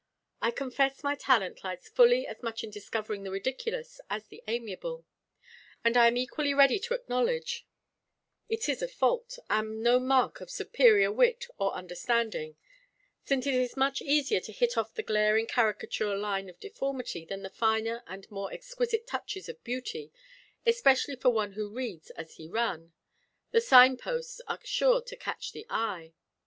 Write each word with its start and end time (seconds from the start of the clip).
I 0.41 0.49
confess 0.49 1.03
my 1.03 1.13
talent 1.13 1.63
lies 1.63 1.87
fully 1.87 2.25
as 2.25 2.41
much 2.41 2.63
in 2.63 2.71
discovering 2.71 3.21
the 3.21 3.29
ridiculous 3.29 4.01
as 4.09 4.25
the 4.25 4.41
amiable; 4.47 5.05
and 5.83 5.95
I 5.95 6.07
am 6.07 6.17
equally 6.17 6.55
ready 6.55 6.79
to 6.79 6.95
acknowledge 6.95 7.67
it 8.49 8.67
is 8.67 8.81
a 8.81 8.87
fault, 8.87 9.37
and 9.47 9.83
no 9.83 9.99
mark 9.99 10.41
of 10.41 10.49
superior 10.49 11.11
wit 11.11 11.45
or 11.59 11.73
understanding; 11.75 12.55
since 13.23 13.45
it 13.45 13.53
is 13.53 13.77
much 13.77 14.01
easier 14.01 14.39
to 14.39 14.51
hit 14.51 14.75
off 14.75 14.91
the 14.95 15.03
glaring 15.03 15.45
caricature 15.45 16.17
line 16.17 16.49
of 16.49 16.59
deformity 16.59 17.23
than 17.23 17.43
the 17.43 17.51
finer 17.51 18.01
and 18.07 18.25
more 18.31 18.51
exquisite 18.51 19.05
touches 19.05 19.47
of 19.47 19.63
beauty, 19.63 20.11
especially 20.65 21.15
for 21.15 21.29
one 21.29 21.51
who 21.51 21.69
reads 21.69 22.09
as 22.17 22.37
he 22.37 22.47
run 22.47 22.91
the 23.51 23.61
sign 23.61 23.97
posts 23.97 24.41
are 24.47 24.57
sure 24.63 25.03
to 25.03 25.15
catch 25.15 25.51
the 25.51 25.67
eye. 25.69 26.13